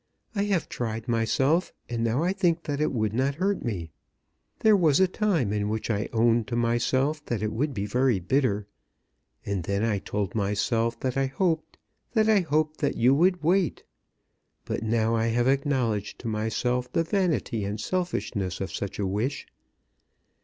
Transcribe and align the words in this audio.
I 0.33 0.45
have 0.45 0.67
tried 0.67 1.07
myself, 1.07 1.71
and 1.87 2.03
now 2.03 2.23
I 2.23 2.33
think 2.33 2.63
that 2.63 2.81
it 2.81 2.91
would 2.91 3.13
not 3.13 3.35
hurt 3.35 3.63
me. 3.63 3.91
There 4.61 4.75
was 4.75 4.99
a 4.99 5.07
time 5.07 5.53
in 5.53 5.69
which 5.69 5.91
I 5.91 6.09
owned 6.11 6.47
to 6.47 6.55
myself 6.55 7.23
that 7.27 7.43
it 7.43 7.53
would 7.53 7.71
be 7.71 7.85
very 7.85 8.19
bitter, 8.19 8.65
and 9.45 9.61
then 9.63 9.83
I 9.83 9.99
told 9.99 10.33
myself, 10.33 10.99
that 11.01 11.17
I 11.17 11.27
hoped, 11.27 11.77
that 12.13 12.27
I 12.27 12.39
hoped 12.39 12.79
that 12.79 12.97
you 12.97 13.13
would 13.13 13.43
wait. 13.43 13.83
But 14.65 14.81
now, 14.81 15.15
I 15.15 15.27
have 15.27 15.47
acknowledged 15.47 16.17
to 16.21 16.27
myself 16.27 16.91
the 16.91 17.03
vanity 17.03 17.63
and 17.63 17.79
selfishness 17.79 18.59
of 18.59 18.73
such 18.73 18.97
a 18.97 19.05
wish. 19.05 19.45